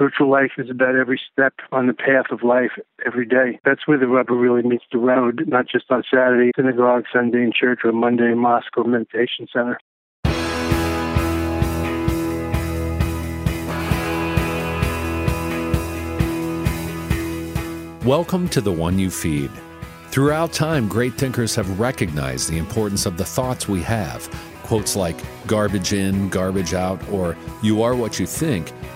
[0.00, 2.70] spiritual life is about every step on the path of life
[3.04, 3.60] every day.
[3.66, 7.52] That's where the rubber really meets the road, not just on Saturday, synagogue, Sunday in
[7.52, 9.78] church, or Monday in mosque or meditation center.
[18.02, 19.50] Welcome to the one you feed.
[20.06, 24.30] Throughout time, great thinkers have recognized the importance of the thoughts we have.
[24.62, 28.72] Quotes like garbage in, garbage out, or you are what you think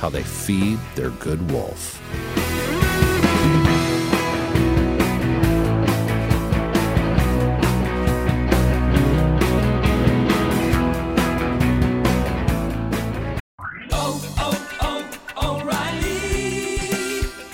[0.00, 2.00] how they feed their good wolf.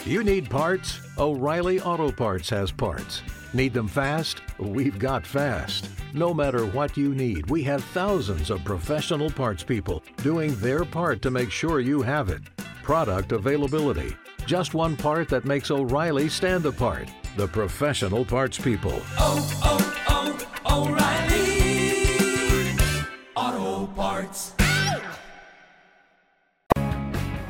[0.06, 1.00] You need parts?
[1.18, 3.22] O'Reilly Auto Parts has parts.
[3.52, 4.40] Need them fast?
[4.58, 5.95] We've got fast.
[6.14, 11.20] No matter what you need, we have thousands of professional parts people doing their part
[11.22, 12.42] to make sure you have it.
[12.82, 14.16] Product availability.
[14.46, 17.08] Just one part that makes O'Reilly stand apart.
[17.36, 19.00] The professional parts people.
[19.18, 21.36] oh, oh, oh, O'Reilly
[23.34, 24.52] Auto Parts.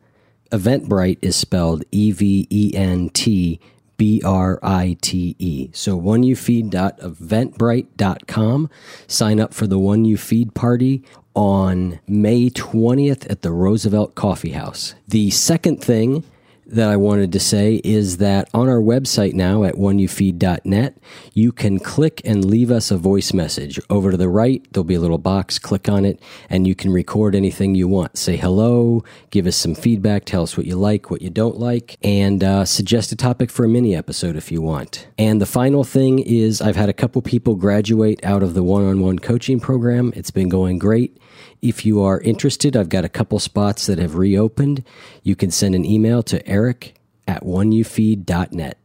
[0.50, 3.58] Eventbrite is spelled E V E N T
[3.96, 5.70] B R I T E.
[5.72, 8.70] So oneyoufeed.eventbrite.com.
[9.06, 11.02] Sign up for the One You Feed party
[11.34, 14.94] on May 20th at the Roosevelt Coffee House.
[15.08, 16.24] The second thing
[16.66, 20.96] that I wanted to say is that on our website now at oneyoufeed.net,
[21.34, 23.80] you can click and leave us a voice message.
[23.90, 26.92] Over to the right, there'll be a little box, click on it, and you can
[26.92, 28.16] record anything you want.
[28.16, 31.96] Say hello, give us some feedback, tell us what you like, what you don't like,
[32.02, 35.08] and uh, suggest a topic for a mini episode if you want.
[35.18, 38.84] And the final thing is I've had a couple people graduate out of the one
[38.84, 40.12] on one coaching program.
[40.16, 41.18] It's been going great.
[41.62, 44.84] If you are interested, I've got a couple spots that have reopened.
[45.22, 46.94] You can send an email to eric
[47.26, 48.78] at oneyoufeed.net.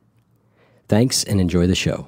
[0.88, 2.08] Thanks and enjoy the show.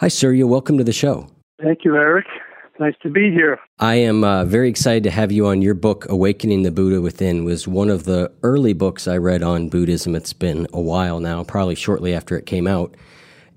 [0.00, 0.46] Hi, Surya.
[0.46, 1.28] Welcome to the show.
[1.60, 2.26] Thank you, Eric.
[2.78, 3.58] Nice to be here.
[3.80, 5.60] I am uh, very excited to have you on.
[5.60, 9.68] Your book, Awakening the Buddha Within, was one of the early books I read on
[9.68, 10.14] Buddhism.
[10.14, 12.96] It's been a while now, probably shortly after it came out,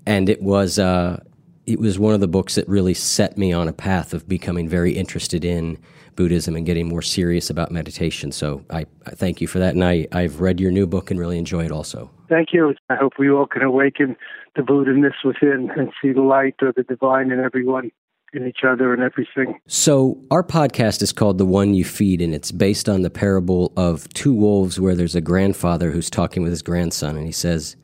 [0.04, 1.22] and it was uh,
[1.64, 4.68] it was one of the books that really set me on a path of becoming
[4.68, 5.78] very interested in
[6.16, 8.32] Buddhism and getting more serious about meditation.
[8.32, 11.18] So I, I thank you for that, and I, I've read your new book and
[11.18, 12.10] really enjoy it also.
[12.28, 12.74] Thank you.
[12.88, 14.16] I hope we all can awaken
[14.56, 17.90] the Buddha-ness within and see the light or the divine in everyone,
[18.32, 19.58] in each other, and everything.
[19.66, 23.72] So, our podcast is called The One You Feed, and it's based on the parable
[23.76, 27.76] of two wolves where there's a grandfather who's talking with his grandson, and he says,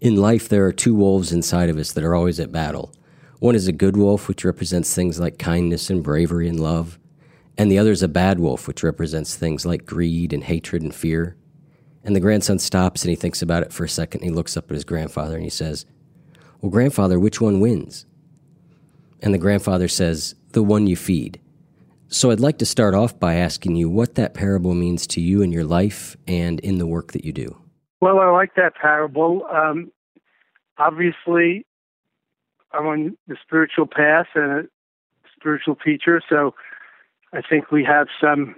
[0.00, 2.92] In life, there are two wolves inside of us that are always at battle.
[3.38, 6.98] One is a good wolf, which represents things like kindness and bravery and love,
[7.58, 10.94] and the other is a bad wolf, which represents things like greed and hatred and
[10.94, 11.36] fear.
[12.04, 14.20] And the grandson stops and he thinks about it for a second.
[14.20, 15.86] And he looks up at his grandfather and he says,
[16.60, 18.06] Well, grandfather, which one wins?
[19.22, 21.40] And the grandfather says, The one you feed.
[22.08, 25.42] So I'd like to start off by asking you what that parable means to you
[25.42, 27.56] in your life and in the work that you do.
[28.00, 29.44] Well, I like that parable.
[29.50, 29.90] Um,
[30.78, 31.66] obviously,
[32.72, 34.68] I'm on the spiritual path and a
[35.34, 36.54] spiritual teacher, so
[37.36, 38.56] I think we have some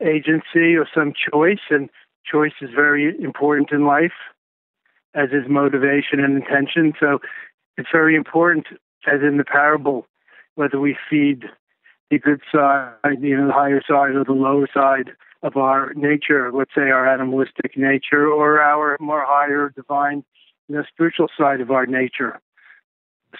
[0.00, 1.90] agency or some choice, and
[2.24, 4.12] choice is very important in life,
[5.14, 6.94] as is motivation and intention.
[6.98, 7.20] So
[7.76, 8.66] it's very important,
[9.06, 10.06] as in the parable,
[10.54, 11.44] whether we feed
[12.10, 15.10] the good side, you know, the higher side or the lower side
[15.42, 20.24] of our nature, let's say our animalistic nature or our more higher divine,
[20.68, 22.40] you know, spiritual side of our nature.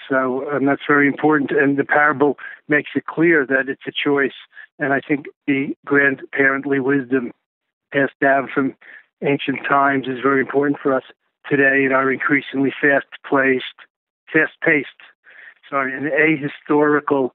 [0.08, 1.50] So um, that's very important.
[1.50, 4.34] And the parable makes it clear that it's a choice.
[4.78, 7.32] And I think the grandparently wisdom
[7.92, 8.74] passed down from
[9.22, 11.04] ancient times is very important for us
[11.48, 13.64] today in our increasingly fast-paced,
[14.32, 14.88] fast-paced,
[15.68, 17.30] sorry, in ahistorical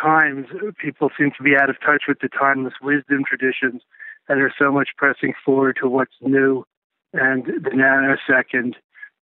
[0.00, 0.46] times.
[0.80, 3.82] People seem to be out of touch with the timeless wisdom traditions
[4.28, 6.64] and are so much pressing forward to what's new
[7.12, 8.74] and the nanosecond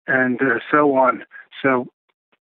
[0.06, 1.24] and uh, so on.
[1.62, 1.86] So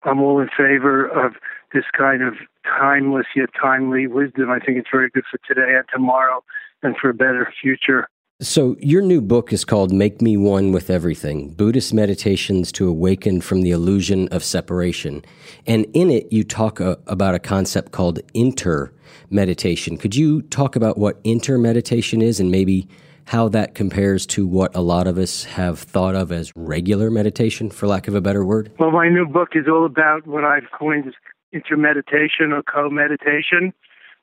[0.05, 1.33] I'm all in favor of
[1.73, 2.35] this kind of
[2.65, 4.51] timeless yet timely wisdom.
[4.51, 6.43] I think it's very good for today and tomorrow
[6.81, 8.07] and for a better future.
[8.41, 13.41] So, your new book is called Make Me One with Everything Buddhist Meditations to Awaken
[13.41, 15.23] from the Illusion of Separation.
[15.65, 18.91] And in it, you talk a, uh, about a concept called inter
[19.29, 19.97] meditation.
[19.97, 22.89] Could you talk about what inter meditation is and maybe
[23.25, 27.69] how that compares to what a lot of us have thought of as regular meditation,
[27.69, 28.71] for lack of a better word?
[28.79, 31.13] Well, my new book is all about what I've coined as
[31.51, 33.73] intermeditation or co meditation,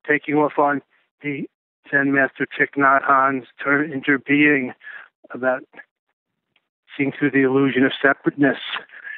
[0.06, 0.82] taking off on
[1.22, 1.48] the
[1.90, 4.72] Zen Master Thich Nhat Hanh's term interbeing
[5.30, 5.62] about
[6.96, 8.58] seeing through the illusion of separateness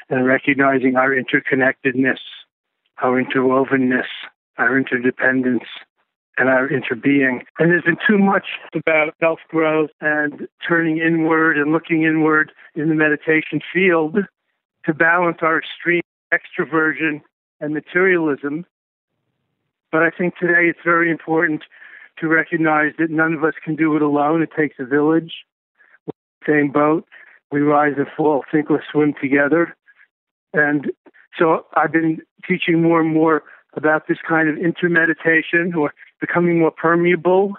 [0.08, 2.19] and recognizing our interconnectedness,
[3.02, 4.08] our interwovenness,
[4.58, 5.64] our interdependence,
[6.38, 7.43] and our interbeing.
[7.58, 12.88] And there's been too much about self growth and turning inward and looking inward in
[12.88, 14.17] the meditation field
[14.87, 16.02] to balance our extreme
[16.32, 17.20] extroversion
[17.61, 18.67] and materialism.
[19.90, 21.64] But I think today it's very important
[22.19, 24.43] to recognize that none of us can do it alone.
[24.43, 25.32] It takes a village.
[26.06, 27.06] We're same boat.
[27.50, 29.76] We rise and fall, sink or swim together.
[30.55, 30.90] And
[31.38, 33.43] so I've been teaching more and more
[33.75, 37.53] about this kind of intermeditation or becoming more permeable,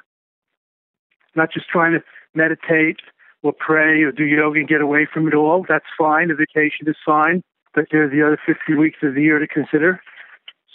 [1.36, 3.02] not just trying to meditate
[3.44, 5.66] or pray or do yoga and get away from it all.
[5.68, 6.32] That's fine.
[6.32, 7.44] A vacation is fine,
[7.76, 10.02] but there are the other 50 weeks of the year to consider.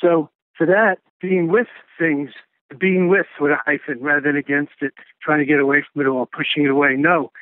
[0.01, 1.67] So for that, being with
[1.99, 2.31] things,
[2.79, 4.93] being with with a hyphen rather than against it,
[5.23, 6.95] trying to get away from it all, pushing it away.
[6.97, 7.33] No.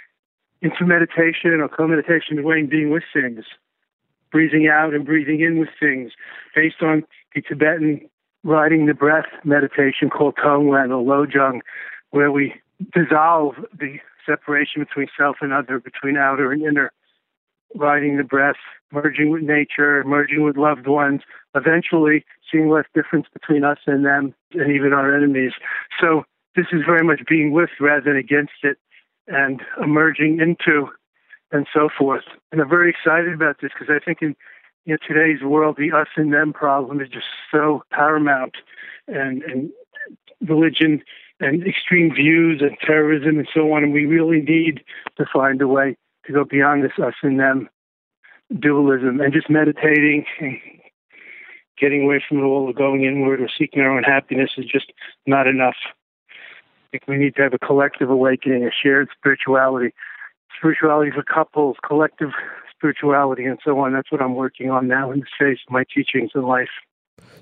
[0.63, 3.45] inter meditation or co-meditation way being with things
[4.37, 6.13] breathing out and breathing in with things
[6.55, 7.05] based on
[7.35, 8.09] the Tibetan
[8.47, 11.61] riding the breath meditation called Tonglen or Lojong,
[12.11, 12.55] where we
[12.95, 16.93] dissolve the separation between self and other, between outer and inner,
[17.75, 18.57] riding the breath,
[18.93, 21.23] merging with nature, merging with loved ones,
[21.57, 25.53] eventually seeing less difference between us and them and even our enemies.
[26.01, 26.23] So
[26.55, 28.79] this is very much being with rather than against it
[29.27, 30.89] and emerging into
[31.51, 32.25] and so forth.
[32.53, 34.37] And I'm very excited about this because I think in
[34.87, 38.57] you know, today's world, the us and them problem is just so paramount,
[39.09, 39.71] and and
[40.47, 41.03] religion
[41.41, 43.83] and extreme views and terrorism and so on.
[43.83, 44.83] And we really need
[45.19, 47.69] to find a way to go beyond this us and them
[48.61, 50.57] dualism and just meditating and
[51.79, 54.93] getting away from it all, or going inward or seeking our own happiness is just
[55.27, 55.77] not enough.
[56.31, 59.93] I think we need to have a collective awakening, a shared spirituality
[60.57, 62.31] spirituality for couples, collective
[62.77, 63.93] spirituality, and so on.
[63.93, 66.69] That's what I'm working on now in the phase of my teachings in life.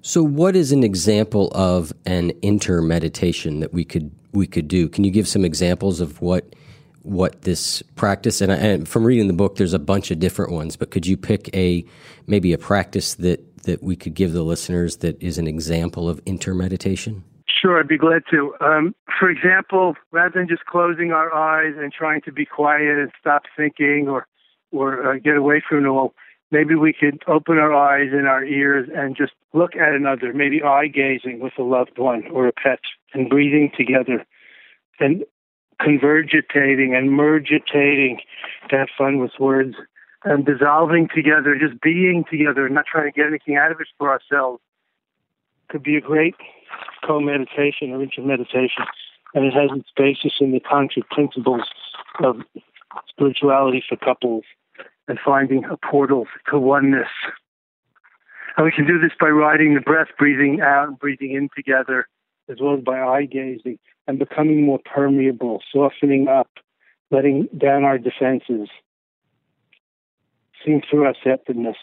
[0.02, 4.88] So, what is an example of an inter meditation that we could we could do?
[4.88, 6.54] Can you give some examples of what
[7.02, 8.40] what this practice?
[8.40, 11.06] And, I, and from reading the book, there's a bunch of different ones, but could
[11.06, 11.84] you pick a
[12.26, 16.20] maybe a practice that that we could give the listeners that is an example of
[16.26, 17.24] inter meditation?
[17.48, 18.54] Sure, I'd be glad to.
[18.60, 23.10] Um, for example, rather than just closing our eyes and trying to be quiet and
[23.18, 24.26] stop thinking or
[24.74, 26.14] or uh, get away from it all,
[26.50, 30.62] maybe we could open our eyes and our ears and just look at another, maybe
[30.62, 32.80] eye gazing with a loved one or a pet,
[33.12, 34.24] and breathing together,
[35.00, 35.24] and
[35.80, 38.20] convergitating and mergitating
[38.68, 39.74] to have fun with words,
[40.24, 43.88] and dissolving together, just being together, and not trying to get anything out of it
[43.98, 44.62] for ourselves.
[45.68, 46.36] Could be a great
[47.06, 48.84] co-meditation or intermeditation,
[49.34, 51.62] and it has its basis in the tantric principles
[52.22, 52.36] of
[53.08, 54.44] spirituality for couples
[55.08, 57.08] and finding a portal to oneness.
[58.56, 62.06] And we can do this by riding the breath, breathing out and breathing in together,
[62.48, 66.48] as well as by eye gazing, and becoming more permeable, softening up,
[67.10, 68.68] letting down our defenses,
[70.64, 71.76] seeing through our separateness,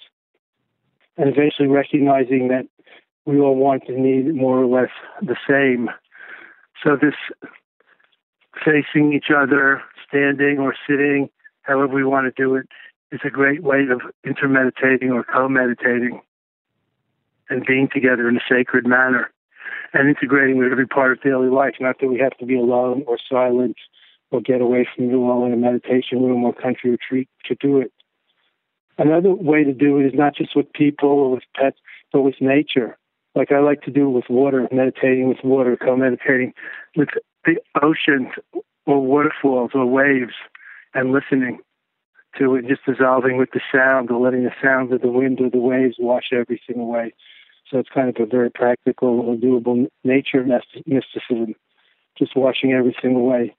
[1.18, 2.68] and eventually recognizing that
[3.26, 5.90] we all want and need more or less the same.
[6.84, 7.16] So this
[8.66, 11.30] facing each other, standing or sitting,
[11.62, 12.68] however we want to do it,
[13.12, 16.22] is a great way of intermeditating or co-meditating
[17.50, 19.32] and being together in a sacred manner
[19.94, 21.76] and integrating with every part of daily life.
[21.80, 23.76] Not that we have to be alone or silent
[24.32, 27.80] or get away from the wall in a meditation room or country retreat to do
[27.80, 27.92] it.
[28.98, 31.78] Another way to do it is not just with people or with pets,
[32.14, 32.98] but with nature.
[33.36, 36.54] Like I like to do with water, meditating with water, co-meditating
[36.96, 37.10] with
[37.46, 38.30] the oceans
[38.86, 40.34] or waterfalls or waves
[40.94, 41.60] and listening
[42.38, 45.50] to it, just dissolving with the sound or letting the sound of the wind or
[45.50, 47.14] the waves wash everything away.
[47.70, 51.56] So it's kind of a very practical or doable nature mysticism,
[52.18, 53.56] just washing everything away.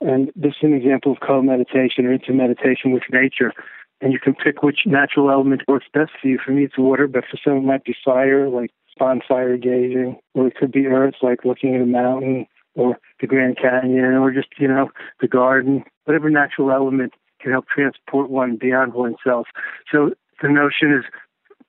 [0.00, 3.52] And this is an example of co-meditation or inter-meditation with nature.
[4.00, 6.38] And you can pick which natural element works best for you.
[6.44, 10.48] For me, it's water, but for some, it might be fire, like bonfire gazing, or
[10.48, 14.48] it could be earth, like looking at a mountain, or the Grand Canyon, or just,
[14.58, 14.90] you know,
[15.20, 19.46] the garden, whatever natural element can help transport one beyond oneself.
[19.90, 20.12] So
[20.42, 21.04] the notion is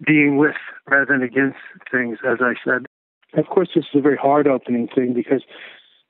[0.06, 0.56] being with
[0.90, 1.58] rather than against
[1.92, 2.86] things, as I said.
[3.34, 5.44] Of course, this is a very hard opening thing because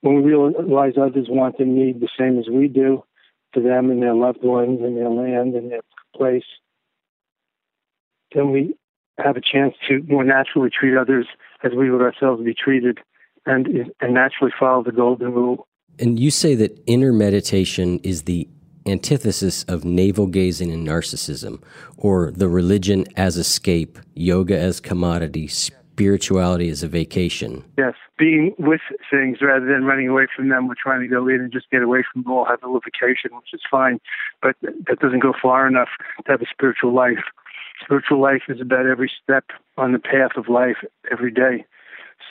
[0.02, 3.04] when we realize others want and need the same as we do
[3.54, 5.82] for them and their loved ones and their land and their
[6.16, 6.44] place,
[8.36, 8.76] then we
[9.18, 11.28] have a chance to more naturally treat others
[11.64, 13.00] as we would ourselves be treated
[13.46, 15.68] and, and naturally follow the golden rule.
[15.98, 18.48] And you say that inter meditation is the
[18.88, 21.62] antithesis of navel gazing and narcissism,
[21.98, 27.64] or the religion as escape, yoga as commodity, spirituality as a vacation.
[27.78, 30.68] Yes, being with things rather than running away from them.
[30.68, 32.82] We're trying to go in and just get away from them all, have a little
[32.82, 34.00] vacation, which is fine,
[34.42, 35.90] but that doesn't go far enough
[36.26, 37.24] to have a spiritual life.
[37.84, 39.46] Spiritual life is about every step
[39.78, 40.78] on the path of life
[41.12, 41.66] every day.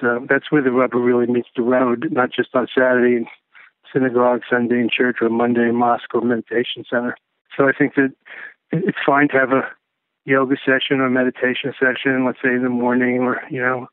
[0.00, 3.28] So that's where the rubber really meets the road, not just on Saturday
[3.92, 7.16] synagogue, Sunday in church, or Monday mosque or meditation center.
[7.56, 8.12] So I think that
[8.72, 9.68] it's fine to have a
[10.24, 13.86] yoga session or meditation session, let's say in the morning or, you know,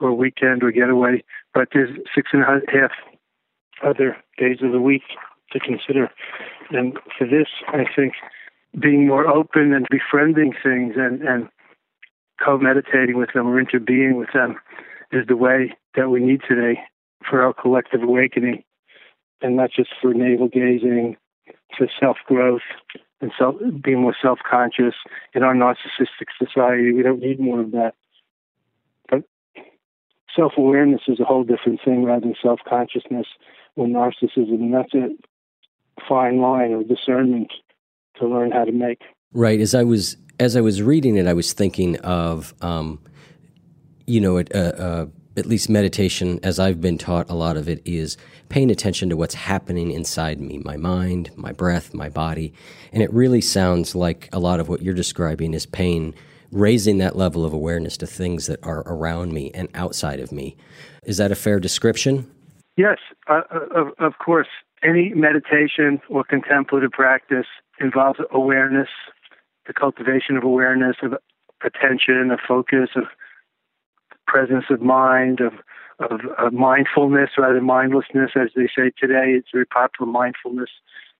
[0.00, 1.22] or weekend or getaway.
[1.54, 2.90] But there's six and a half
[3.82, 5.02] other days of the week
[5.52, 6.10] to consider.
[6.70, 8.14] And for this, I think
[8.78, 11.48] being more open and befriending things and, and
[12.44, 14.56] co-meditating with them or interbeing with them
[15.10, 16.80] is the way that we need today
[17.28, 18.62] for our collective awakening
[19.42, 21.16] and not just for navel gazing,
[21.76, 22.62] for self growth
[23.20, 24.94] and self being more self conscious.
[25.34, 27.94] In our narcissistic society, we don't need more of that.
[29.08, 29.24] But
[30.34, 33.26] self awareness is a whole different thing rather than self consciousness
[33.76, 35.08] or narcissism, and that's a
[36.08, 37.52] fine line or discernment
[38.18, 39.00] to learn how to make.
[39.32, 39.60] Right.
[39.60, 43.00] As I was as I was reading it, I was thinking of, um,
[44.06, 47.80] you know, a, a, at least meditation, as I've been taught, a lot of it
[47.84, 48.16] is
[48.48, 52.52] paying attention to what's happening inside me, my mind, my breath, my body.
[52.92, 56.14] And it really sounds like a lot of what you're describing is pain,
[56.50, 60.56] raising that level of awareness to things that are around me and outside of me.
[61.04, 62.30] Is that a fair description?
[62.76, 64.48] Yes, uh, uh of, of course.
[64.82, 67.46] Any meditation or contemplative practice
[67.80, 68.88] involves awareness,
[69.66, 71.14] the cultivation of awareness, of
[71.64, 73.04] attention, of focus, of
[74.28, 75.54] presence of mind, of,
[75.98, 79.32] of, of mindfulness rather than mindlessness, as they say today.
[79.36, 80.70] It's very popular mindfulness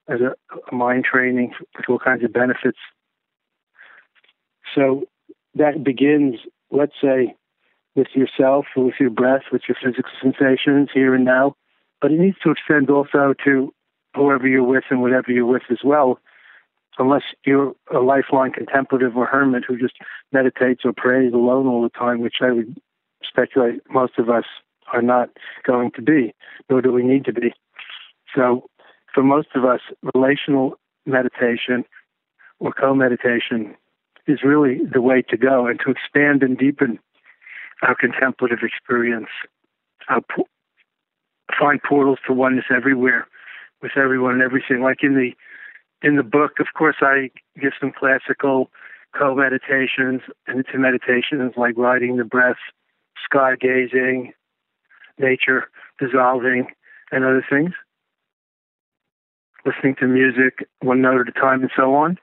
[0.09, 0.35] as a,
[0.71, 2.79] a mind training with all kinds of benefits.
[4.75, 5.05] So
[5.55, 6.37] that begins,
[6.71, 7.35] let's say,
[7.97, 11.57] with yourself, with your breath, with your physical sensations here and now.
[12.01, 13.75] But it needs to extend also to
[14.15, 16.21] whoever you're with and whatever you're with as well
[16.99, 19.95] unless you're a lifelong contemplative or hermit who just
[20.33, 22.77] meditates or prays alone all the time, which I would
[23.27, 24.45] speculate most of us
[24.93, 25.31] are not
[25.67, 26.35] going to be,
[26.71, 27.53] nor do we need to be.
[28.35, 28.69] So,
[29.15, 29.81] for most of us,
[30.15, 30.75] relational
[31.07, 31.85] meditation
[32.61, 33.75] or co meditation
[34.27, 36.99] is really the way to go and to expand and deepen
[37.83, 39.29] our contemplative experience,
[40.09, 40.49] our po-
[41.59, 43.27] find portals to oneness everywhere
[43.83, 44.83] with everyone and everything.
[44.83, 45.33] Like in the
[46.07, 48.71] in the book, of course, I give some classical
[49.17, 52.59] co meditations and inter meditations like riding the breath
[53.25, 54.33] sky gazing,
[55.19, 56.69] nature dissolving,
[57.11, 57.73] and other things.
[59.65, 62.19] Listening to music one note at a time and so on.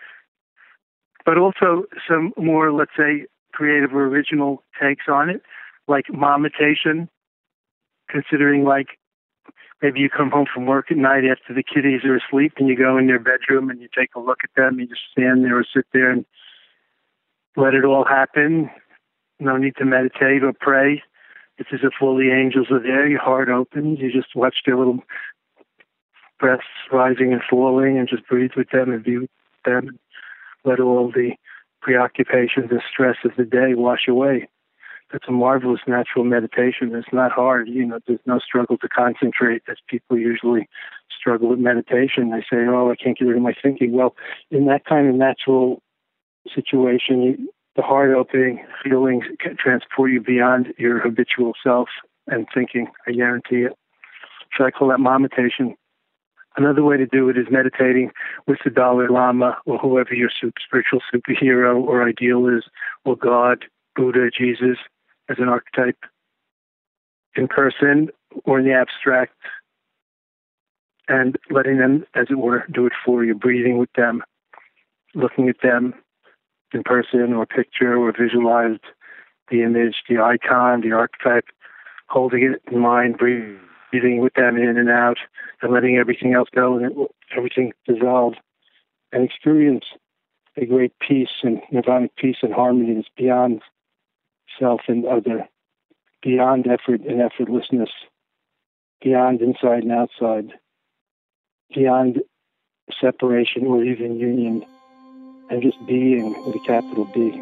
[1.25, 5.41] But also some more, let's say, creative or original takes on it,
[5.87, 7.09] like momitation,
[8.09, 8.99] considering like
[9.81, 12.75] maybe you come home from work at night after the kiddies are asleep and you
[12.75, 15.43] go in their bedroom and you take a look at them, and you just stand
[15.43, 16.25] there or sit there and
[17.55, 18.69] let it all happen.
[19.39, 21.01] No need to meditate or pray.
[21.57, 24.77] It's as if all the angels are there, your heart opens, you just watch their
[24.77, 24.99] little
[26.39, 29.29] breaths rising and falling and just breathe with them and be with
[29.63, 29.97] them.
[30.65, 31.31] Let all the
[31.81, 34.49] preoccupations and stress of the day wash away.
[35.11, 36.93] That's a marvelous natural meditation.
[36.93, 37.69] It's not hard.
[37.69, 40.67] You know, there's no struggle to concentrate as people usually
[41.17, 42.31] struggle with meditation.
[42.31, 43.91] They say, oh, I can't get rid of my thinking.
[43.93, 44.15] Well,
[44.49, 45.81] in that kind of natural
[46.53, 51.89] situation, the heart opening feelings can transport you beyond your habitual self
[52.27, 52.87] and thinking.
[53.07, 53.73] I guarantee it.
[54.57, 55.75] So I call that meditation.
[56.57, 58.11] Another way to do it is meditating
[58.47, 62.63] with the Dalai Lama or whoever your spiritual superhero or ideal is,
[63.03, 63.65] or God,
[63.95, 64.77] Buddha, Jesus,
[65.29, 65.97] as an archetype,
[67.35, 68.09] in person
[68.45, 69.35] or in the abstract,
[71.09, 74.23] and letting them, as it were, do it for you, breathing with them,
[75.13, 75.93] looking at them
[76.75, 78.83] in person or picture or visualized
[79.49, 81.45] the image, the icon, the archetype,
[82.07, 83.59] holding it in mind, breathing
[83.91, 85.17] breathing with them in and out
[85.61, 88.33] and letting everything else go and everything dissolve.
[89.11, 89.85] And experience
[90.57, 93.61] a great peace and nirvanic peace and harmony that's beyond
[94.59, 95.47] self and other,
[96.21, 97.89] beyond effort and effortlessness,
[99.01, 100.53] beyond inside and outside,
[101.73, 102.21] beyond
[102.99, 104.65] separation or even union,
[105.49, 107.41] and just being with a capital B.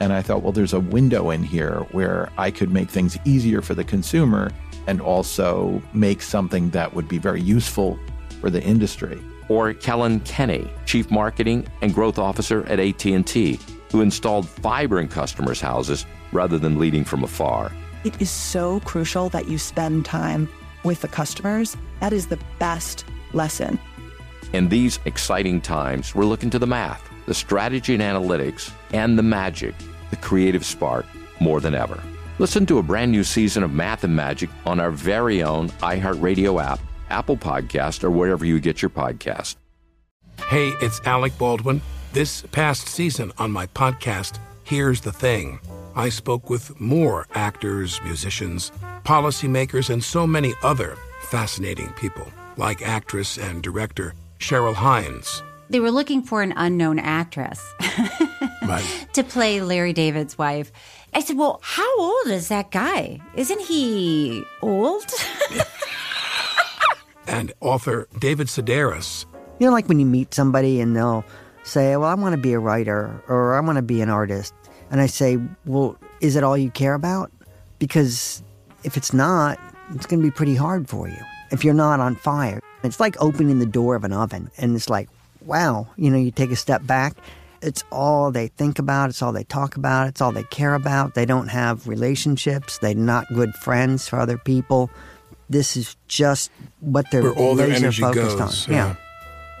[0.00, 3.62] And I thought, well, there's a window in here where I could make things easier
[3.62, 4.50] for the consumer
[4.86, 7.98] and also make something that would be very useful
[8.40, 9.22] for the industry.
[9.48, 15.60] Or Kellyn Kenny, Chief Marketing and Growth Officer at AT&T, who installed fiber in customers'
[15.60, 17.70] houses rather than leading from afar.
[18.04, 20.48] It is so crucial that you spend time
[20.82, 21.76] with the customers.
[22.00, 23.78] That is the best lesson.
[24.52, 29.22] In these exciting times, we're looking to the math, the strategy and analytics, and the
[29.22, 29.74] magic,
[30.10, 31.06] the creative spark,
[31.40, 32.02] more than ever.
[32.38, 36.62] Listen to a brand new season of Math and Magic on our very own iHeartRadio
[36.62, 39.56] app, Apple Podcast, or wherever you get your podcast.
[40.48, 41.80] Hey, it's Alec Baldwin.
[42.12, 45.60] This past season on my podcast, Here's the Thing,
[45.96, 48.70] I spoke with more actors, musicians,
[49.02, 54.12] policymakers, and so many other fascinating people, like actress and director
[54.42, 55.42] Cheryl Hines.
[55.70, 57.62] They were looking for an unknown actress
[58.68, 59.06] Right.
[59.14, 60.70] to play Larry David's wife.
[61.14, 63.20] I said, Well, how old is that guy?
[63.36, 65.04] Isn't he old?
[67.26, 69.24] and author David Sedaris.
[69.58, 71.24] You know, like when you meet somebody and they'll
[71.62, 74.52] say, Well, I want to be a writer or I want to be an artist.
[74.90, 77.30] And I say, Well, is it all you care about?
[77.78, 78.42] Because
[78.84, 79.58] if it's not,
[79.94, 81.16] it's going to be pretty hard for you
[81.50, 82.60] if you're not on fire.
[82.82, 85.08] It's like opening the door of an oven and it's like,
[85.44, 87.16] wow, you know, you take a step back.
[87.62, 89.10] It's all they think about.
[89.10, 90.08] It's all they talk about.
[90.08, 91.14] It's all they care about.
[91.14, 92.78] They don't have relationships.
[92.78, 94.90] They're not good friends for other people.
[95.48, 98.66] This is just what they're Where all their energy focused goes.
[98.68, 98.74] on.
[98.74, 98.96] Yeah.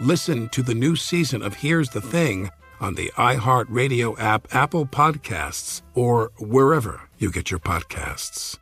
[0.00, 5.82] Listen to the new season of Here's the Thing on the iHeartRadio app, Apple Podcasts,
[5.94, 8.58] or wherever you get your podcasts.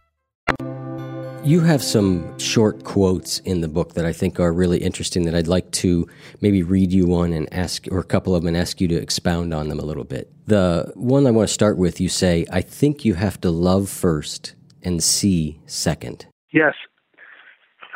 [1.42, 5.34] You have some short quotes in the book that I think are really interesting that
[5.34, 6.06] I'd like to
[6.42, 8.94] maybe read you one and ask, or a couple of them and ask you to
[8.94, 10.30] expound on them a little bit.
[10.46, 13.88] The one I want to start with, you say, I think you have to love
[13.88, 16.26] first and see second.
[16.52, 16.74] Yes.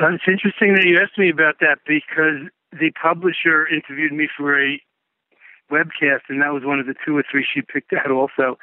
[0.01, 4.59] Uh, it's interesting that you asked me about that because the publisher interviewed me for
[4.59, 4.81] a
[5.71, 8.57] webcast, and that was one of the two or three she picked out also.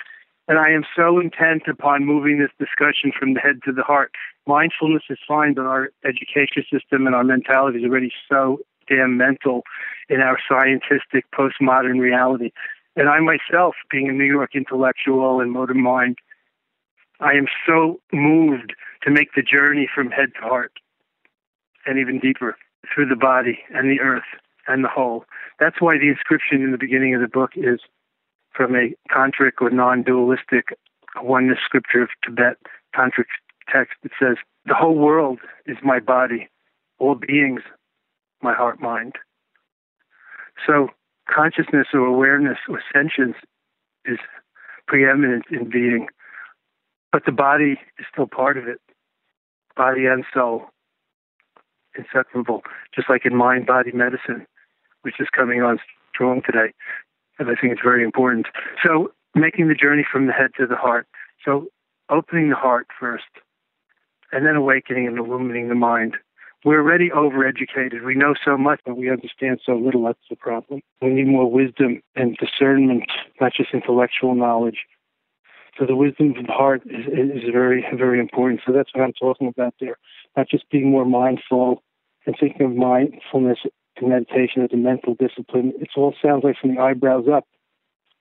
[0.47, 4.11] And I am so intent upon moving this discussion from the head to the heart.
[4.47, 9.61] Mindfulness is fine, but our education system and our mentality is already so damn mental
[10.09, 12.51] in our scientific postmodern reality.
[12.95, 16.17] And I myself, being a New York intellectual and motor mind,
[17.19, 18.73] I am so moved
[19.03, 20.73] to make the journey from head to heart
[21.85, 22.57] and even deeper
[22.93, 24.23] through the body and the earth
[24.67, 25.25] and the whole.
[25.59, 27.79] That's why the inscription in the beginning of the book is
[28.53, 30.77] from a tantric or non dualistic
[31.17, 32.57] oneness scripture of Tibet,
[32.95, 33.25] tantric
[33.71, 36.49] text that says, The whole world is my body,
[36.99, 37.61] all beings,
[38.41, 39.13] my heart mind.
[40.65, 40.89] So
[41.33, 43.37] consciousness or awareness or sentience
[44.05, 44.17] is
[44.87, 46.07] preeminent in being,
[47.11, 48.81] but the body is still part of it,
[49.75, 50.65] body and soul,
[51.97, 54.45] inseparable, just like in mind body medicine,
[55.03, 55.79] which is coming on
[56.13, 56.73] strong today.
[57.41, 58.47] And I think it's very important.
[58.85, 61.07] So, making the journey from the head to the heart.
[61.43, 61.67] So,
[62.09, 63.23] opening the heart first,
[64.31, 66.17] and then awakening and illuminating the mind
[66.63, 68.05] we're already overeducated.
[68.05, 70.03] We know so much, but we understand so little.
[70.03, 70.81] That's the problem.
[71.01, 73.05] We need more wisdom and discernment,
[73.39, 74.85] not just intellectual knowledge.
[75.79, 78.61] So the wisdom of the heart is, is very, very important.
[78.65, 79.97] So that's what I'm talking about there.
[80.37, 81.81] Not just being more mindful
[82.25, 83.59] and thinking of mindfulness
[84.01, 85.73] and meditation as a mental discipline.
[85.79, 87.47] It all sounds like from the eyebrows up.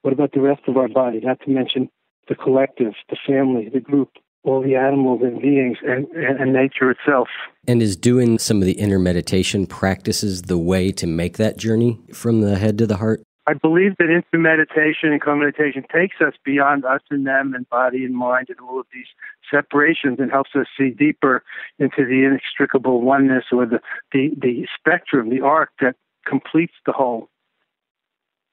[0.02, 1.20] What about the rest of our body?
[1.20, 1.90] Not to mention
[2.28, 4.10] the collective, the family, the group
[4.42, 7.28] all the animals and beings and, and, and, nature itself.
[7.68, 12.00] And is doing some of the inter meditation practices the way to make that journey
[12.12, 13.22] from the head to the heart?
[13.50, 18.04] I believe that inter meditation and co-meditation takes us beyond us and them and body
[18.04, 19.08] and mind and all of these
[19.50, 21.42] separations and helps us see deeper
[21.80, 23.80] into the inextricable oneness or the,
[24.12, 27.28] the, the spectrum, the arc that completes the whole.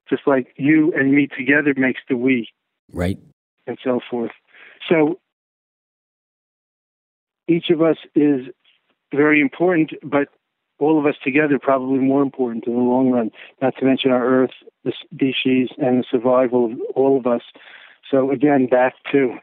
[0.10, 2.50] Just like you and me together makes the we.
[2.92, 3.20] Right.
[3.68, 4.32] And so forth.
[4.90, 5.20] So
[7.48, 8.48] each of us is
[9.14, 10.30] very important, but
[10.80, 14.26] all of us together probably more important in the long run, not to mention our
[14.26, 14.52] Earth,
[14.84, 17.42] the species, and the survival of all of us.
[18.10, 19.36] So again, back to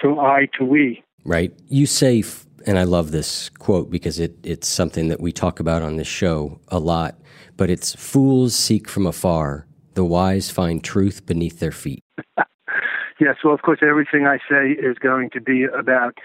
[0.00, 1.02] from I to we.
[1.24, 1.52] Right.
[1.68, 2.22] You say,
[2.66, 6.08] and I love this quote because it, it's something that we talk about on this
[6.08, 7.16] show a lot,
[7.56, 12.02] but it's fools seek from afar, the wise find truth beneath their feet.
[13.20, 16.18] yes, well, of course, everything I say is going to be about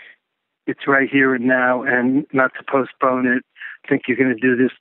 [0.68, 3.44] it's right here and now and not to postpone it.
[3.88, 4.72] Think you're going to do this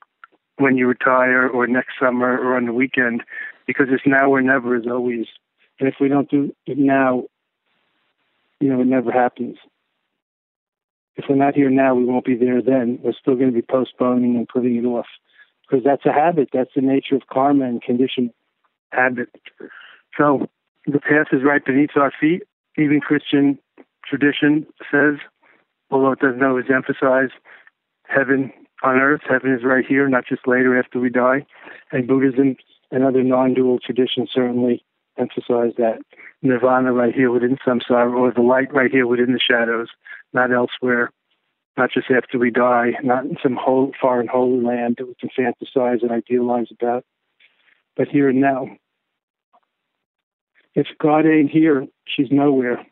[0.57, 3.23] when you retire or next summer or on the weekend
[3.67, 5.25] because it's now or never is always.
[5.79, 7.23] And if we don't do it now,
[8.59, 9.57] you know, it never happens.
[11.17, 12.99] If we're not here now, we won't be there then.
[13.01, 15.07] We're still going to be postponing and putting it off
[15.61, 16.49] because that's a habit.
[16.53, 18.33] That's the nature of karma and condition
[18.91, 19.29] habit.
[20.17, 20.47] So
[20.85, 22.43] the path is right beneath our feet.
[22.77, 23.59] Even Christian
[24.09, 25.15] tradition says
[25.91, 27.29] although it doesn't always emphasize
[28.03, 28.51] heaven
[28.85, 29.21] on earth.
[29.27, 31.45] Heaven is right here, not just later after we die.
[31.91, 32.55] And Buddhism
[32.91, 34.83] and other non-dual traditions certainly
[35.17, 35.99] emphasize that.
[36.41, 39.89] Nirvana right here within samsara, or the light right here within the shadows,
[40.33, 41.11] not elsewhere.
[41.77, 45.29] Not just after we die, not in some whole, foreign holy land that we can
[45.37, 47.03] fantasize and idealize about,
[47.97, 48.69] but here and now.
[50.73, 52.85] If God ain't here, she's nowhere.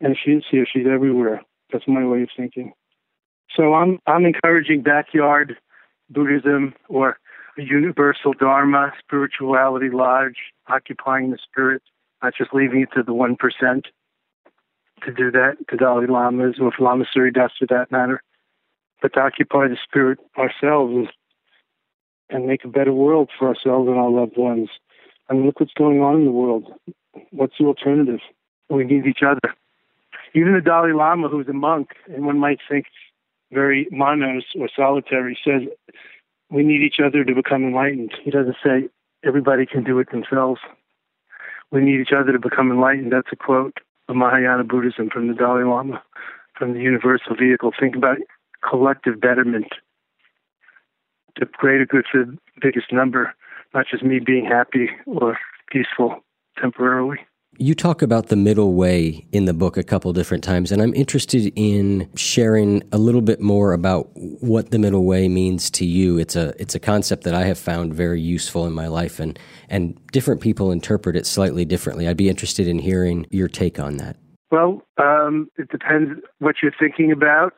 [0.00, 1.42] And if she is here, she's everywhere.
[1.72, 2.72] That's my way of thinking.
[3.54, 5.56] So I'm I'm encouraging backyard
[6.10, 7.18] Buddhism or
[7.58, 10.36] a universal Dharma, spirituality lodge,
[10.68, 11.82] occupying the spirit,
[12.22, 13.86] not just leaving it to the one percent
[15.04, 18.22] to do that, to Dalai Lamas or Lama Das for that matter,
[19.02, 21.08] but to occupy the spirit ourselves
[22.30, 24.68] and make a better world for ourselves and our loved ones.
[25.28, 26.72] I mean, look what's going on in the world.
[27.30, 28.20] What's the alternative?
[28.68, 29.54] We need each other.
[30.34, 32.86] Even the Dalai Lama, who's a monk, and one might think
[33.52, 35.62] very monos or solitary, says
[36.50, 38.12] we need each other to become enlightened.
[38.22, 38.88] He doesn't say
[39.24, 40.60] everybody can do it themselves.
[41.70, 43.12] We need each other to become enlightened.
[43.12, 43.78] That's a quote
[44.08, 46.02] of Mahayana Buddhism from the Dalai Lama,
[46.54, 47.72] from the universal vehicle.
[47.78, 48.18] Think about
[48.68, 49.72] collective betterment,
[51.38, 53.34] the greater good for the biggest number,
[53.74, 55.38] not just me being happy or
[55.70, 56.24] peaceful
[56.58, 57.18] temporarily.
[57.58, 60.92] You talk about the middle way in the book a couple different times, and I'm
[60.92, 66.18] interested in sharing a little bit more about what the middle way means to you.
[66.18, 69.38] It's a it's a concept that I have found very useful in my life, and
[69.70, 72.06] and different people interpret it slightly differently.
[72.06, 74.16] I'd be interested in hearing your take on that.
[74.50, 77.54] Well, um, it depends what you're thinking about.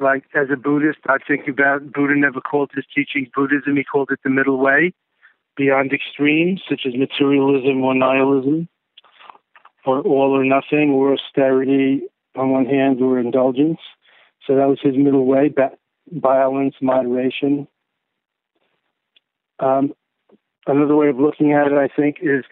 [0.00, 4.10] Like as a Buddhist, I think about Buddha never called his teachings Buddhism; he called
[4.10, 4.92] it the middle way,
[5.56, 8.68] beyond extremes such as materialism or nihilism
[9.88, 12.02] or all or nothing, or austerity
[12.36, 13.80] on one hand, or indulgence.
[14.46, 15.52] So that was his middle way:
[16.10, 17.66] balance, moderation.
[19.60, 19.94] Um,
[20.66, 22.44] another way of looking at it, I think, is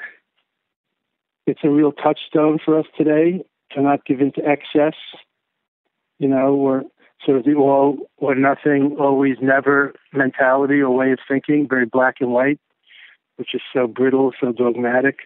[1.47, 4.95] it's a real touchstone for us today to not give into excess,
[6.19, 6.85] you know, or
[7.25, 12.17] sort of the all or nothing, always never mentality or way of thinking, very black
[12.21, 12.61] and white,
[13.37, 15.19] which is so brittle, so dogmatic.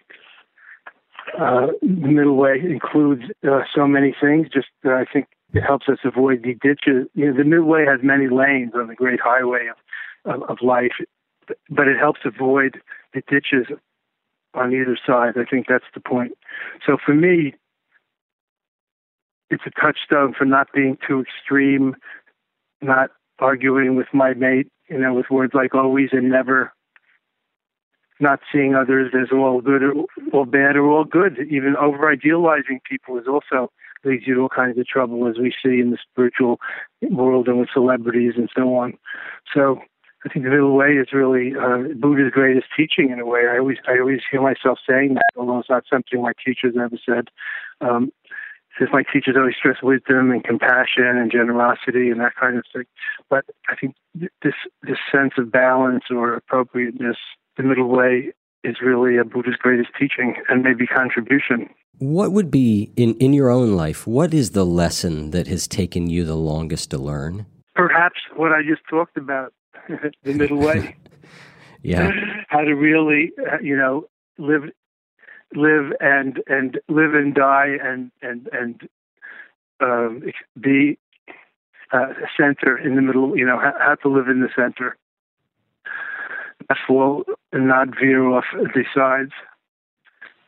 [1.39, 4.47] Uh, the middle way includes uh, so many things.
[4.53, 7.07] Just uh, I think it helps us avoid the ditches.
[7.13, 10.57] You know, the middle way has many lanes on the great highway of, of, of
[10.61, 10.93] life,
[11.69, 12.81] but it helps avoid
[13.13, 13.67] the ditches
[14.53, 15.33] on either side.
[15.37, 16.33] I think that's the point.
[16.85, 17.53] So for me,
[19.49, 21.95] it's a touchstone for not being too extreme,
[22.81, 26.73] not arguing with my mate, you know, with words like always and never,
[28.21, 29.93] not seeing others as all good or
[30.31, 31.39] all bad or all good.
[31.49, 33.71] Even over idealizing people is also
[34.03, 36.59] leads you to all kinds of trouble, as we see in the spiritual
[37.09, 38.97] world and with celebrities and so on.
[39.53, 39.79] So
[40.25, 43.41] I think the middle way is really uh, Buddha's greatest teaching in a way.
[43.51, 46.97] I always I always hear myself saying that, although it's not something my teachers ever
[47.05, 47.29] said.
[47.81, 48.11] Um,
[48.77, 52.85] since my teachers always stress wisdom and compassion and generosity and that kind of thing.
[53.29, 53.95] But I think
[54.41, 54.53] this
[54.83, 57.17] this sense of balance or appropriateness,
[57.61, 61.69] the middle way, is really a Buddha's greatest teaching and maybe contribution.
[61.97, 64.07] What would be in in your own life?
[64.07, 67.45] What is the lesson that has taken you the longest to learn?
[67.75, 69.53] Perhaps what I just talked about,
[70.23, 70.95] the middle way.
[71.83, 72.11] yeah.
[72.47, 74.63] How to really, uh, you know, live
[75.55, 78.89] live and and live and die and and and
[79.79, 80.23] um,
[80.59, 80.97] be
[81.93, 83.37] uh, a center in the middle.
[83.37, 84.97] You know, how to live in the center,
[86.87, 89.31] fall and not veer off the sides.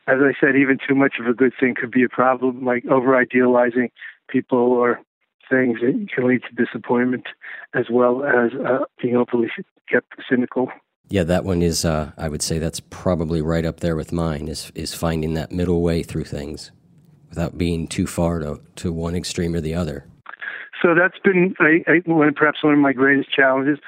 [0.06, 2.84] As I said, even too much of a good thing could be a problem, like
[2.86, 3.90] over idealizing
[4.28, 5.00] people or
[5.50, 7.26] things that can lead to disappointment,
[7.74, 9.50] as well as uh, being overly
[9.88, 10.70] kept cynical.
[11.08, 11.84] Yeah, that one is.
[11.84, 14.48] Uh, I would say that's probably right up there with mine.
[14.48, 16.72] Is is finding that middle way through things,
[17.28, 20.06] without being too far to to one extreme or the other.
[20.80, 23.78] So that's been I, I, one, perhaps one of my greatest challenges.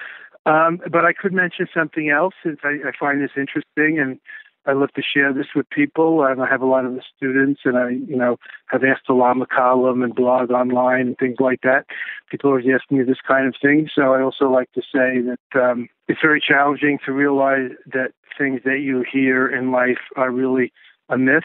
[0.46, 4.20] Um, but I could mention something else since I, I find this interesting, and
[4.64, 7.60] I love to share this with people, and I have a lot of the students,
[7.64, 11.60] and I, you know, have asked the Lama column and blog online and things like
[11.62, 11.86] that.
[12.30, 15.60] People always ask me this kind of thing, so I also like to say that
[15.60, 20.72] um, it's very challenging to realize that things that you hear in life are really
[21.08, 21.44] a myth.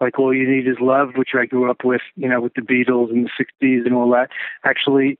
[0.00, 2.60] Like all you need is love, which I grew up with, you know, with the
[2.60, 4.28] Beatles in the '60s and all that.
[4.64, 5.18] Actually,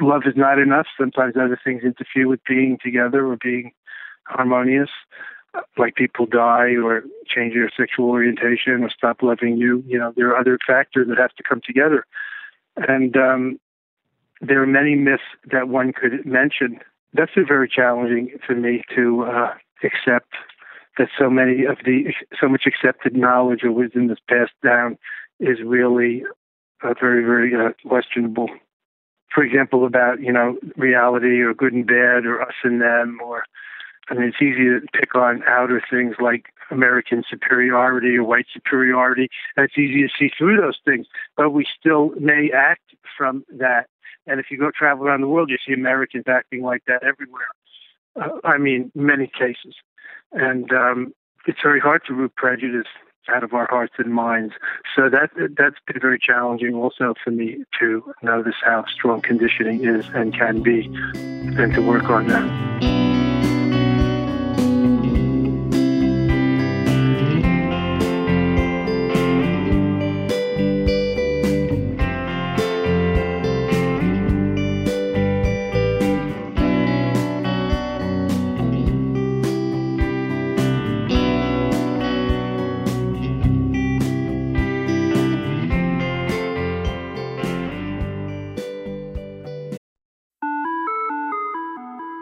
[0.00, 0.86] love is not enough.
[0.98, 3.72] Sometimes other things interfere with being together or being
[4.24, 4.90] harmonious
[5.76, 9.82] like people die or change their sexual orientation or stop loving you.
[9.86, 12.06] You know, there are other factors that have to come together.
[12.76, 13.60] And um,
[14.40, 16.80] there are many myths that one could mention.
[17.12, 20.32] That's very challenging for me to uh, accept
[20.98, 24.98] that so many of the so much accepted knowledge or wisdom that's passed down
[25.40, 26.22] is really
[26.82, 28.48] uh, very very uh, questionable.
[29.34, 33.44] For example, about you know reality or good and bad or us and them or
[34.10, 39.28] I mean, it's easy to pick on outer things like American superiority or white superiority,
[39.56, 41.06] it's easy to see through those things.
[41.36, 43.86] But we still may act from that.
[44.26, 47.48] And if you go travel around the world, you see Americans acting like that everywhere.
[48.20, 49.74] Uh, I mean, many cases.
[50.32, 51.14] And um,
[51.46, 52.88] it's very hard to root prejudice
[53.30, 54.54] out of our hearts and minds.
[54.94, 60.06] So that that's been very challenging also for me to notice how strong conditioning is
[60.14, 62.99] and can be, and to work on that.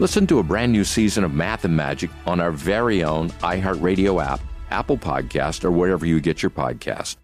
[0.00, 4.24] Listen to a brand new season of Math and Magic on our very own iHeartRadio
[4.24, 4.38] app,
[4.70, 7.16] Apple Podcast, or wherever you get your podcast.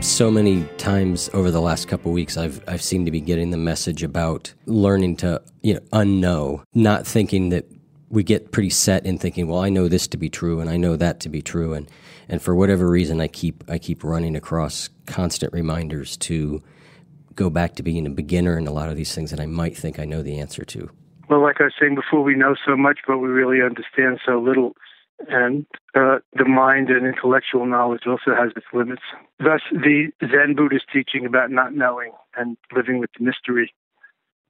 [0.00, 3.56] So many times over the last couple weeks, I've I've seemed to be getting the
[3.56, 7.64] message about learning to you know unknow, not thinking that
[8.10, 10.76] we get pretty set in thinking, well, I know this to be true and I
[10.76, 11.90] know that to be true, and
[12.28, 16.62] and for whatever reason, I keep I keep running across constant reminders to
[17.34, 19.74] go back to being a beginner in a lot of these things that I might
[19.74, 20.90] think I know the answer to.
[21.28, 24.38] Well, like I was saying before, we know so much, but we really understand so
[24.38, 24.74] little.
[25.28, 29.02] And uh, the mind and intellectual knowledge also has its limits.
[29.38, 33.72] Thus, the Zen Buddhist teaching about not knowing and living with the mystery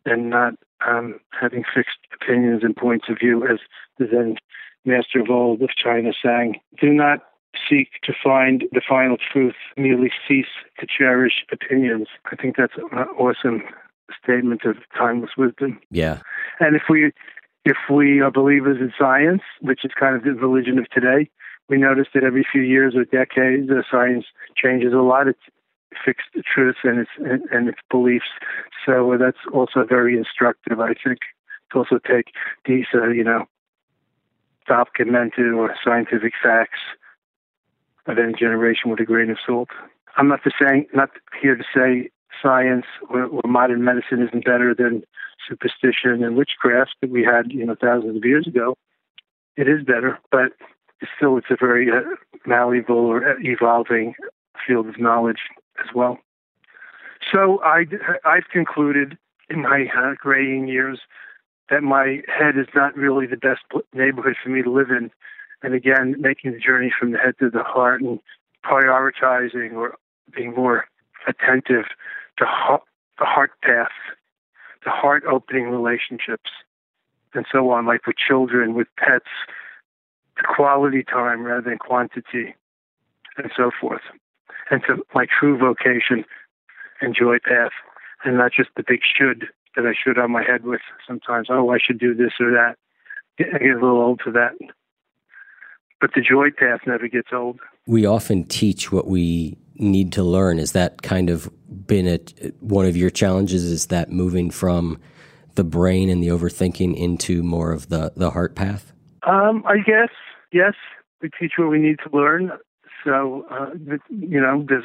[0.07, 0.55] and not
[0.87, 3.59] um, having fixed opinions and points of view, as
[3.99, 4.37] the Zen
[4.85, 7.21] master of old of China sang, do not
[7.69, 10.47] seek to find the final truth, merely cease
[10.79, 12.09] to cherish opinions.
[12.31, 13.63] I think that's an awesome
[14.23, 15.81] statement of timeless wisdom.
[15.91, 16.21] Yeah.
[16.61, 17.13] And if we
[17.65, 21.31] if we are believers in science, which is kind of the religion of today,
[21.69, 25.29] we notice that every few years or decades, the science changes a lot.
[25.29, 25.39] It's
[26.05, 27.11] fixed truths and its
[27.51, 28.29] and, its beliefs.
[28.85, 30.81] So that's also very instructive.
[30.81, 31.21] I think
[31.73, 32.33] to also take
[32.67, 33.47] these, uh, you know,
[34.67, 36.81] documented or scientific facts
[38.07, 39.71] of any generation with a grain of salt.
[40.17, 42.11] I'm not saying, not here to say
[42.43, 45.03] science or, or modern medicine isn't better than
[45.49, 48.77] superstition and witchcraft that we had, you know, thousands of years ago.
[49.57, 50.53] It is better, but
[51.17, 52.01] still, it's a very uh,
[52.47, 54.15] malleable or evolving
[54.67, 55.41] field of knowledge
[55.81, 56.19] as well.
[57.33, 57.85] So I,
[58.25, 59.17] I've concluded
[59.49, 61.01] in my uh, graying years
[61.71, 65.11] that my head is not really the best neighborhood for me to live in.
[65.63, 68.21] And again, making the journey from the head to the heart and
[68.65, 69.97] prioritizing or
[70.35, 70.87] being more
[71.27, 71.87] attentive
[72.39, 72.45] to
[73.19, 73.93] the heart path,
[74.85, 76.51] the heart opening relationships,
[77.35, 79.31] and so on, like with children, with pets,
[80.37, 82.55] the quality time rather than quantity,
[83.37, 84.03] and so forth.
[84.71, 86.25] And to my true vocation
[87.01, 87.73] and joy path,
[88.25, 91.49] and not just the big should that I should on my head with sometimes.
[91.51, 92.77] Oh, I should do this or that.
[93.41, 94.53] I get a little old for that.
[96.01, 97.61] But the joy path never gets old.
[97.87, 100.59] We often teach what we need to learn.
[100.59, 101.51] Is that kind of
[101.87, 102.19] been a,
[102.61, 103.65] one of your challenges?
[103.65, 105.01] Is that moving from
[105.55, 108.93] the brain and the overthinking into more of the, the heart path?
[109.23, 110.11] Um, I guess,
[110.53, 110.75] yes.
[111.23, 112.53] We teach what we need to learn.
[113.05, 113.71] So, uh,
[114.09, 114.85] you know, there's,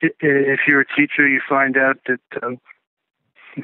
[0.00, 2.58] if you're a teacher, you find out that um,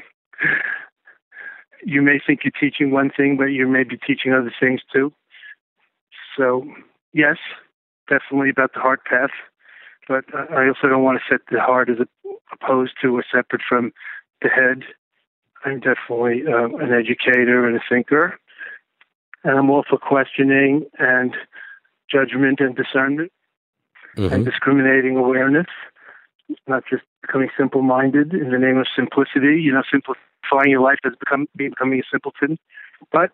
[1.83, 5.13] you may think you're teaching one thing, but you may be teaching other things too.
[6.37, 6.65] So,
[7.13, 7.37] yes,
[8.09, 9.31] definitely about the heart path.
[10.07, 11.97] But I also don't want to set the heart as
[12.51, 13.93] opposed to or separate from
[14.41, 14.83] the head.
[15.65, 18.37] I'm definitely uh, an educator and a thinker.
[19.43, 21.35] And I'm all for questioning and
[22.11, 23.31] judgment and discernment
[24.17, 24.33] mm-hmm.
[24.33, 25.67] and discriminating awareness,
[26.67, 30.99] not just becoming simple minded in the name of simplicity, you know, simplifying your life
[31.05, 32.57] as become, becoming a simpleton.
[33.11, 33.31] But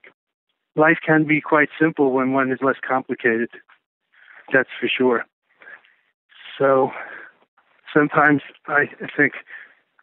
[0.75, 3.49] life can be quite simple when one is less complicated.
[4.53, 5.25] That's for sure.
[6.59, 6.91] So
[7.93, 8.85] sometimes I
[9.17, 9.33] think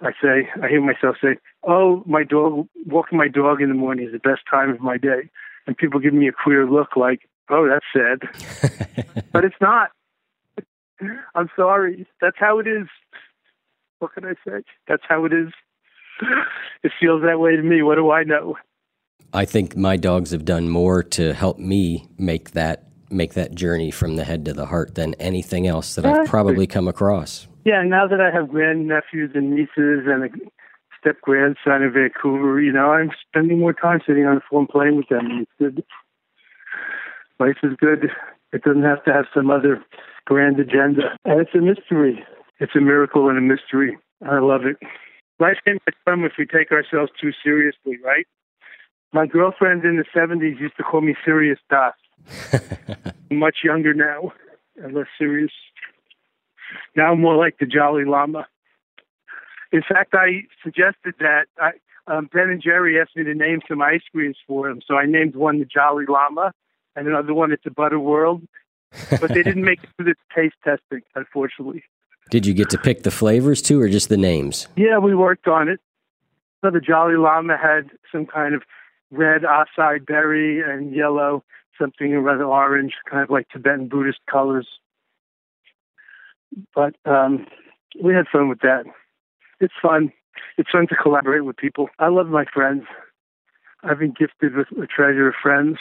[0.01, 4.07] I say I hear myself say, "Oh, my dog walking my dog in the morning
[4.07, 5.31] is the best time of my day,"
[5.67, 9.91] and people give me a queer look, like, "Oh, that's sad," but it's not.
[11.35, 12.07] I'm sorry.
[12.23, 12.89] That's how it is.
[13.99, 14.63] What can I say?
[14.89, 15.53] That's how it is.
[16.83, 17.83] It feels that way to me.
[17.83, 18.57] What do I know?
[19.35, 23.91] I think my dogs have done more to help me make that make that journey
[23.91, 27.47] from the head to the heart than anything else that I've probably come across.
[27.65, 30.29] Yeah, now that I have grandnephews and nieces and a
[31.01, 34.97] step grandson in Vancouver, you know, I'm spending more time sitting on the phone playing
[34.97, 35.43] with them.
[35.43, 35.85] It's good.
[37.39, 38.11] Life is good.
[38.53, 39.85] It doesn't have to have some other
[40.25, 41.17] grand agenda.
[41.25, 42.25] And it's a mystery.
[42.61, 43.99] It's a miracle and a mystery.
[44.27, 44.77] I love it.
[45.39, 48.27] Life can be fun if we take ourselves too seriously, right?
[49.13, 51.95] My girlfriend in the 70s used to call me Serious Das.
[53.31, 54.33] much younger now
[54.77, 55.53] and less serious.
[56.95, 58.47] Now I'm more like the Jolly Lama.
[59.73, 61.73] In fact, I suggested that I,
[62.07, 65.07] um, Ben and Jerry asked me to name some ice creams for them, so I
[65.07, 66.53] named one the Jolly Lama
[66.95, 68.43] and another one it's a Butter World.
[69.11, 71.85] But they didn't make it through the taste testing, unfortunately.
[72.31, 74.69] Did you get to pick the flavors too, or just the names?
[74.77, 75.81] Yeah, we worked on it.
[76.65, 78.63] So the Jolly Lama had some kind of
[79.11, 81.45] red acai berry and yellow
[81.79, 84.67] something rather orange, kind of like Tibetan Buddhist colors.
[86.75, 87.47] But um,
[88.03, 88.85] we had fun with that.
[89.61, 90.13] It's fun.
[90.59, 91.89] It's fun to collaborate with people.
[91.99, 92.85] I love my friends.
[93.83, 95.79] I've been gifted with a treasure of friends.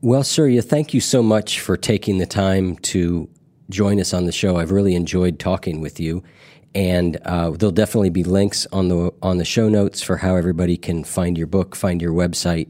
[0.00, 3.28] Well, Surya, thank you so much for taking the time to
[3.70, 4.56] join us on the show.
[4.56, 6.22] I've really enjoyed talking with you,
[6.74, 10.76] and uh, there'll definitely be links on the on the show notes for how everybody
[10.76, 12.68] can find your book, find your website,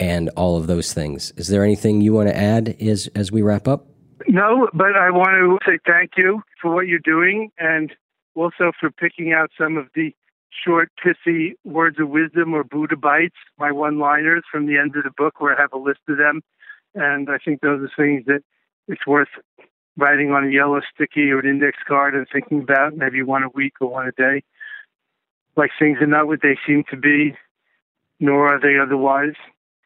[0.00, 1.32] and all of those things.
[1.36, 3.86] Is there anything you want to add as as we wrap up?
[4.28, 7.94] No, but I want to say thank you for what you're doing, and
[8.34, 10.14] also for picking out some of the
[10.64, 15.04] short, pithy words of wisdom or Buddha bites, my one liners from the end of
[15.04, 16.42] the book where I have a list of them.
[16.94, 18.42] And I think those are things that
[18.88, 19.28] it's worth
[19.96, 23.48] writing on a yellow sticky or an index card and thinking about maybe one a
[23.48, 24.42] week or one a day.
[25.56, 27.34] Like things are not what they seem to be,
[28.20, 29.34] nor are they otherwise.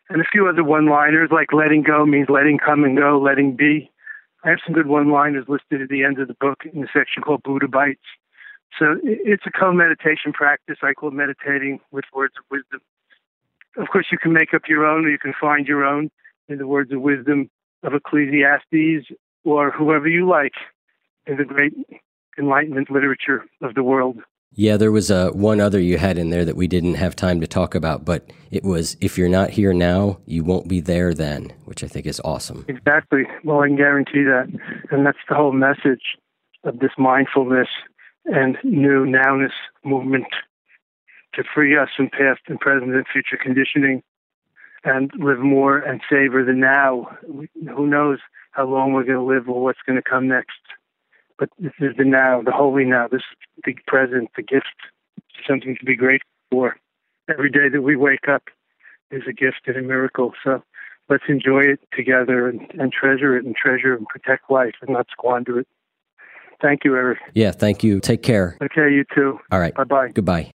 [0.09, 3.55] And a few other one liners like letting go means letting come and go, letting
[3.55, 3.91] be.
[4.43, 6.89] I have some good one liners listed at the end of the book in the
[6.93, 8.01] section called Buddha Bites.
[8.79, 10.79] So it's a co meditation practice.
[10.83, 12.81] I call meditating with words of wisdom.
[13.77, 16.11] Of course, you can make up your own or you can find your own
[16.49, 17.51] in the words of wisdom
[17.83, 19.13] of Ecclesiastes
[19.45, 20.53] or whoever you like
[21.27, 21.73] in the great
[22.39, 24.19] enlightenment literature of the world.
[24.53, 27.41] Yeah, there was uh, one other you had in there that we didn't have time
[27.41, 31.15] to talk about, but it was if you're not here now, you won't be there
[31.15, 32.65] then, which I think is awesome.
[32.69, 33.23] Exactly.
[33.45, 34.49] Well, I can guarantee that.
[34.91, 36.17] And that's the whole message
[36.65, 37.69] of this mindfulness
[38.25, 39.53] and new nowness
[39.85, 40.27] movement
[41.35, 44.03] to free us from past and present and future conditioning
[44.85, 47.17] and live more and savor the now.
[47.27, 48.19] Who knows
[48.53, 50.59] how long we're going to live or what's going to come next?
[51.39, 53.23] But this is the now, the holy now, this
[53.65, 54.67] the present, the gift,
[55.49, 56.77] something to be grateful for.
[57.29, 58.45] Every day that we wake up
[59.11, 60.33] is a gift and a miracle.
[60.45, 60.63] So
[61.09, 65.07] let's enjoy it together and, and treasure it and treasure and protect life and not
[65.11, 65.67] squander it.
[66.61, 67.19] Thank you, Eric.
[67.35, 68.01] Yeah, thank you.
[68.01, 68.59] Take care.
[68.63, 69.39] Okay, you too.
[69.51, 69.75] All right.
[69.75, 70.09] Bye bye.
[70.09, 70.51] Goodbye.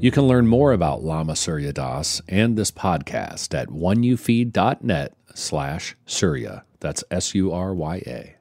[0.00, 6.64] You can learn more about Lama Surya Das and this podcast at oneyoufeed.net slash Surya.
[6.80, 8.39] That's S-U-R-Y-A.